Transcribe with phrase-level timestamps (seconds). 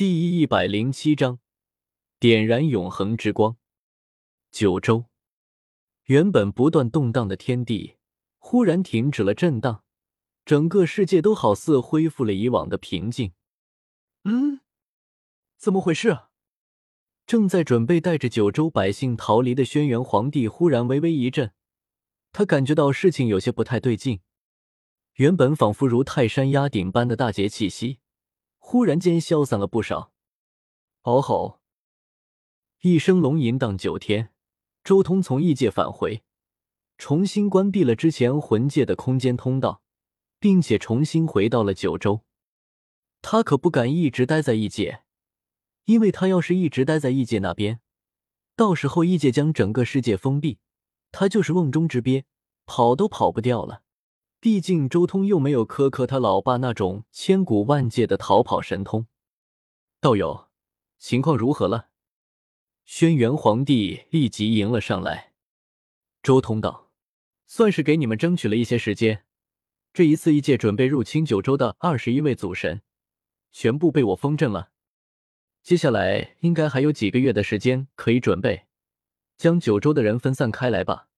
[0.00, 1.40] 第一百零七章，
[2.18, 3.58] 点燃永恒之光。
[4.50, 5.04] 九州，
[6.04, 7.96] 原本不断动荡的天地
[8.38, 9.84] 忽然停止了震荡，
[10.46, 13.34] 整个世界都好似恢复了以往的平静。
[14.24, 14.60] 嗯，
[15.58, 16.18] 怎么回事？
[17.26, 21.52] 正在准备带着九州百姓逃离的轩辕皇帝忽然微微一震，
[22.32, 24.20] 他感觉到事情有些不太对劲。
[25.16, 27.98] 原本仿佛如泰山压顶般的大劫气息。
[28.60, 30.12] 忽然间消散了不少。
[31.02, 31.60] 嗷吼！
[32.82, 34.32] 一声龙吟荡九天，
[34.84, 36.22] 周通从异界返回，
[36.96, 39.82] 重新关闭了之前魂界的空间通道，
[40.38, 42.22] 并且重新回到了九州。
[43.20, 45.02] 他可不敢一直待在异界，
[45.84, 47.80] 因为他要是一直待在异界那边，
[48.56, 50.58] 到时候异界将整个世界封闭，
[51.10, 52.24] 他就是瓮中之鳖，
[52.64, 53.82] 跑都跑不掉了。
[54.40, 59.06] 毕竟周通又没有苛刻他老爸那种千古万界的逃跑神通。
[60.00, 60.48] 道友，
[60.98, 61.90] 情况如何了？
[62.86, 65.34] 轩辕皇帝立即迎了上来。
[66.22, 66.90] 周通道
[67.46, 69.26] ：“算是给你们争取了一些时间。
[69.92, 72.80] 这一次异界准备入侵九州的二十一位祖神，
[73.52, 74.70] 全部被我封镇了。
[75.62, 78.64] 接下来应该还有几个月的时间可以准备，
[79.36, 81.08] 将九州的人分散开来吧。”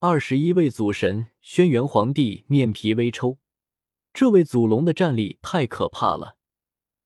[0.00, 3.38] 二十一位祖神，轩辕皇帝面皮微抽。
[4.12, 6.36] 这位祖龙的战力太可怕了，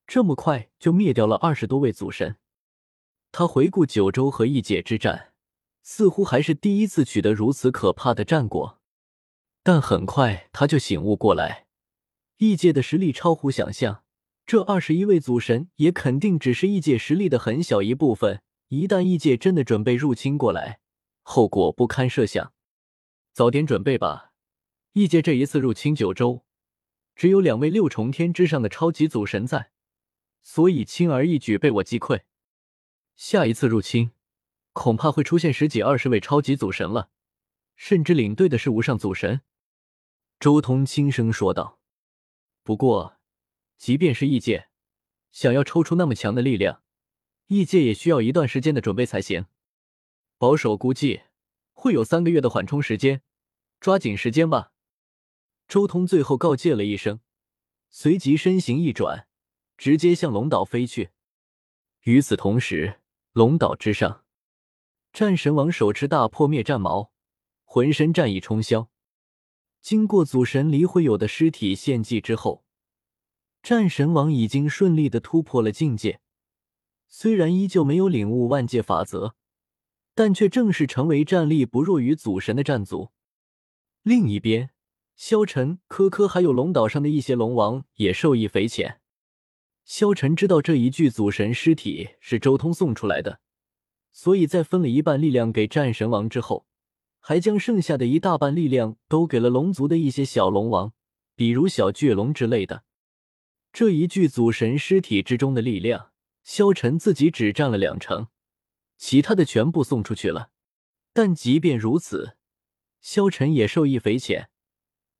[0.07, 2.37] 这么快就灭掉了二十多位祖神。
[3.31, 5.33] 他回顾九州和异界之战，
[5.83, 8.79] 似乎还是第一次取得如此可怕的战果。
[9.63, 11.65] 但很快他就醒悟过来，
[12.37, 14.05] 异界的实力超乎想象，
[14.45, 18.43] 这二十一位祖神也肯定只是异界实力的很小一部分。
[18.69, 20.81] 一旦异界真的准备入侵过来，
[21.23, 22.53] 后果不堪设想。
[23.33, 24.35] 早点准备吧，
[24.93, 26.45] 异界这一次入侵九州，
[27.15, 29.71] 只有两位六重天之上的超级祖神在，
[30.43, 32.25] 所以轻而易举被我击溃。
[33.17, 34.11] 下一次入侵，
[34.75, 37.09] 恐怕会出现十几二十位超级祖神了，
[37.75, 39.41] 甚至领队的是无上祖神。
[40.39, 41.81] 周通轻声说道。
[42.63, 43.19] 不过，
[43.79, 44.69] 即便是异界，
[45.31, 46.83] 想要抽出那么强的力量，
[47.47, 49.47] 异界也需要一段时间的准备才行。
[50.37, 51.23] 保守估计。
[51.83, 53.23] 会有三个月的缓冲时间，
[53.81, 54.71] 抓紧时间吧。
[55.67, 57.19] 周通最后告诫了一声，
[57.91, 59.27] 随即身形一转，
[59.77, 61.11] 直接向龙岛飞去。
[62.03, 63.01] 与此同时，
[63.33, 64.25] 龙岛之上，
[65.13, 67.11] 战神王手持大破灭战矛，
[67.65, 68.87] 浑身战意冲霄。
[69.81, 72.65] 经过祖神离会友的尸体献祭之后，
[73.61, 76.21] 战神王已经顺利的突破了境界，
[77.09, 79.35] 虽然依旧没有领悟万界法则。
[80.15, 83.11] 但却正是成为战力不弱于祖神的战族。
[84.03, 84.71] 另一边，
[85.15, 89.01] 萧晨、科科还有龙岛上的一些龙王也受益匪浅。
[89.85, 93.41] 萧晨知道这一具祖神尸体是周通送出来的，
[94.13, 96.67] 所以在分了一半力量给战神王之后，
[97.19, 100.93] 还将剩下的一大半力量都给了龙族的一些小龙王，
[101.35, 102.85] 比如小巨龙之类的。
[103.73, 106.11] 这一具祖神尸体之中的力量，
[106.43, 108.29] 萧晨自己只占了两成。
[109.03, 110.53] 其他的全部送出去了，
[111.13, 112.37] 但即便如此，
[113.01, 114.49] 萧晨也受益匪浅，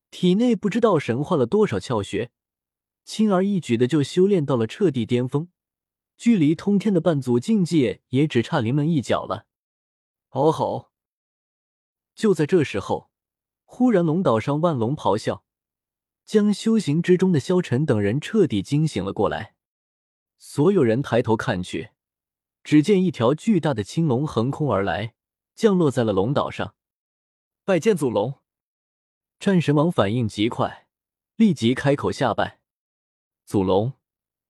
[0.09, 2.31] 体内不知道神化了多少窍穴，
[3.03, 5.49] 轻而易举的就修炼到了彻底巅峰，
[6.15, 9.47] 距离通天的半祖境界也只差临门一脚了。
[10.29, 10.93] 嗷吼！
[12.15, 13.11] 就在这时候，
[13.65, 15.43] 忽然龙岛上万龙咆哮，
[16.23, 19.55] 将修行之中的萧晨等人彻底惊醒了过来。
[20.37, 21.89] 所有人抬头看去。
[22.63, 25.15] 只见一条巨大的青龙横空而来，
[25.53, 26.75] 降落在了龙岛上。
[27.65, 28.35] 拜见祖龙！
[29.39, 30.87] 战神王反应极快，
[31.35, 32.59] 立即开口下拜。
[33.45, 33.93] 祖龙，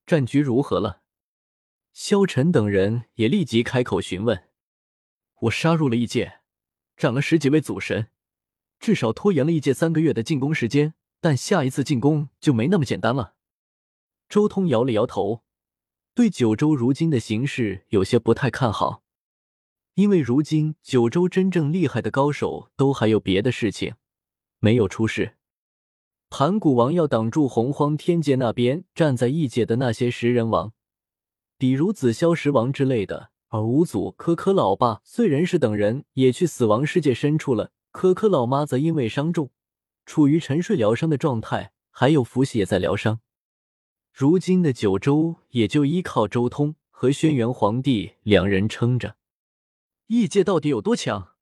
[0.06, 1.02] 战局如何了？
[1.92, 4.50] 萧晨等人也立即开口询问。
[5.42, 6.42] 我杀入了异界，
[6.96, 8.10] 斩了十几位祖神，
[8.80, 13.34] 至少拖延了异界三个月的进攻时间，但下一次进攻就没那么简单了。
[14.30, 15.44] 周通摇了摇头。
[16.16, 19.02] 对九州如今的形势有些不太看好，
[19.96, 23.96] 因为如今九州真正厉害的高手都还有别的事情
[24.60, 25.38] 没有出世。
[26.30, 30.74] 盘古王要挡住洪荒天界那边站在异界的那些食人王，
[31.58, 33.32] 比如紫霄石王之类的。
[33.50, 37.72] 而五祖、可可老爸、碎人氏等人也去死亡世界深处了。
[37.92, 39.52] 可可老妈则因为伤重，
[40.08, 43.20] 处于沉睡疗伤的状态，还有伏羲也在疗伤。
[44.16, 49.18] 如今的九州也就依靠周通和轩辕皇帝两人撑着。
[50.06, 51.34] 异界到底有多强？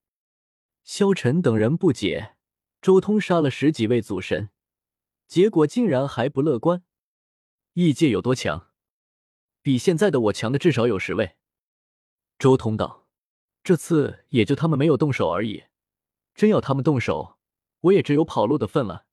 [0.85, 2.38] 萧晨等人不解。
[2.81, 4.51] 周通杀了十几位祖神，
[5.27, 6.83] 结果竟然还不乐观。
[7.73, 8.69] 异界有多强？
[9.62, 11.35] 比现在的我强的至少有十位。
[12.39, 13.06] 周通道
[13.65, 15.65] ：“这次也就他们没有动手而已，
[16.33, 17.38] 真要他们动手，
[17.81, 19.07] 我也只有跑路的份了。”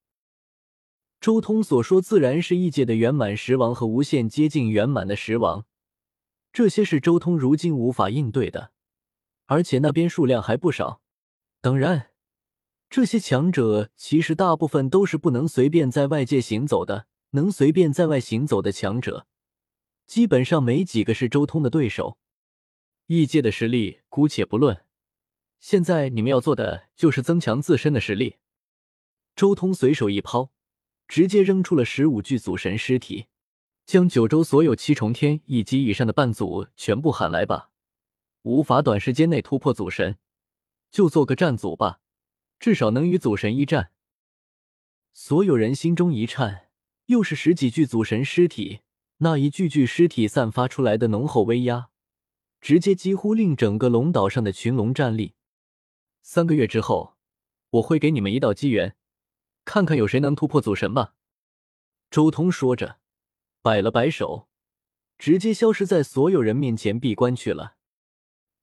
[1.19, 5.65] 周通所说自然是异界的圆满十王和无限接近圆满的十王，
[6.53, 8.71] 这些是周通如今无法应对的，
[9.47, 11.01] 而且那边数量还不少。
[11.59, 12.11] 当然，
[12.89, 19.27] 这些强者其实大部分都是不能随便在外界行走的，能随便在外行走的强者，
[20.07, 22.17] 基本上没几个是周通的对手。
[23.07, 24.85] 异界的实力姑且不论，
[25.59, 28.37] 现在你们要做的就是增强自身的实力。
[29.35, 30.51] 周通随手一抛，
[31.09, 33.25] 直接扔出了十五具祖神尸体，
[33.85, 37.71] 将九州所有七重天以及以上的半祖全部喊来吧。
[38.43, 40.19] 无法短时间内突破祖神，
[40.91, 41.99] 就做个战祖吧，
[42.59, 43.91] 至少能与祖神一战。
[45.11, 46.69] 所有人心中一颤，
[47.07, 48.81] 又是十几具祖神尸体，
[49.17, 51.89] 那一具具尸体散发出来的浓厚威压。
[52.61, 55.33] 直接几乎令整个龙岛上的群龙战栗。
[56.21, 57.15] 三个月之后，
[57.71, 58.95] 我会给你们一道机缘，
[59.71, 61.13] 看看有谁能突破祖神吧。
[62.09, 62.97] 周通说着，
[63.61, 64.49] 摆了摆手，
[65.19, 67.75] 直接消失在所有人面前闭关去了。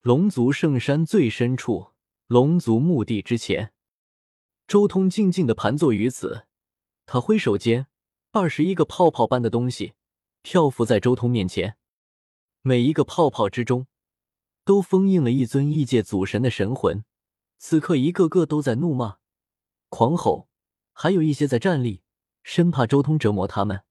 [0.02, 1.92] 龙族圣山最深处，
[2.26, 3.72] 龙族墓地之前，
[4.66, 6.48] 周通静静的盘坐于此。
[7.06, 7.86] 他挥手间，
[8.32, 9.94] 二十一个泡泡般的东西
[10.42, 11.76] 漂浮在周通面前。
[12.62, 13.86] 每一个泡泡之中，
[14.64, 17.04] 都封印了一尊异界祖神的神魂。
[17.58, 19.18] 此刻，一个个都在怒骂、
[19.88, 20.48] 狂吼，
[20.98, 22.00] 还有一些在站立，
[22.42, 23.82] 生怕周通折磨他们。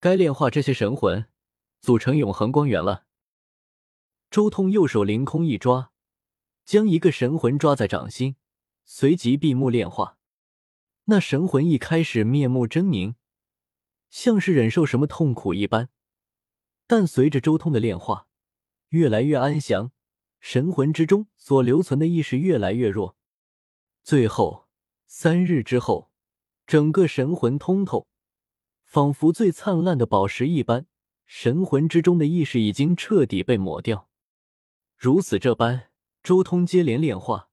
[0.00, 1.26] 该炼化这些神魂，
[1.82, 3.04] 组成永恒光源了。
[4.30, 5.92] 周通右手凌空一抓，
[6.64, 8.36] 将一个神魂抓在掌心，
[8.86, 10.16] 随即闭目炼化。
[11.04, 13.16] 那神魂一开始面目狰狞，
[14.08, 15.90] 像是忍受什么痛苦一般。
[16.86, 18.28] 但随着周通的炼化，
[18.88, 19.92] 越来越安详，
[20.40, 23.18] 神魂之中所留存的意识越来越弱。
[24.02, 24.66] 最后
[25.06, 26.10] 三日之后，
[26.66, 28.08] 整个神魂通透，
[28.84, 30.86] 仿佛最灿烂的宝石一般，
[31.26, 34.08] 神魂之中的意识已经彻底被抹掉。
[34.96, 35.90] 如此这般，
[36.22, 37.50] 周通接连炼化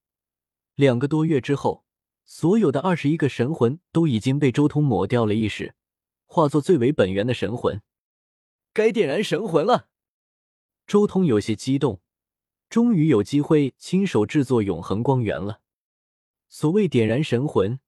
[0.75, 1.85] 两个多月之后，
[2.23, 5.75] 所有的二十一个神魂都已经被周通抹掉了意识，
[6.25, 7.81] 化作最为本源的神魂。
[8.73, 9.89] 该点燃神魂了，
[10.87, 11.99] 周通有些激动，
[12.69, 15.59] 终于有机会亲手制作永恒光源了。
[16.47, 17.81] 所谓点燃神魂，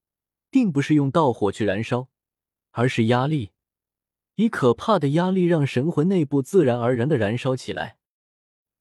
[0.54, 2.10] 并不是用道火去燃烧，
[2.74, 3.54] 而是压力，
[4.36, 7.98] 以可怕的压力让神魂内部自然而然的燃烧起来。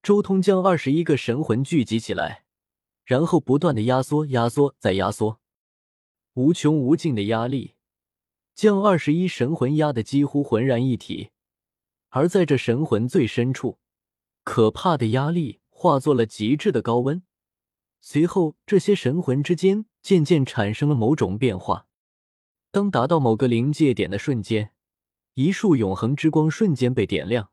[0.03, 2.45] 周通将二十一个神魂聚集起来，
[3.07, 5.41] 然后不断的压缩、压缩再压缩，
[6.35, 7.73] 无穷无尽的压力
[8.55, 11.31] 将二十一神魂压得几乎浑然一体。
[12.11, 13.79] 而在这神魂最深处，
[14.45, 17.23] 可怕的压力化作了极致的高温。
[18.05, 21.87] 随后，这些神魂之间渐渐产生了某种变化。
[22.73, 24.73] 当达到某个临界点的瞬间，
[25.35, 27.52] 一束永恒之光瞬间被点亮。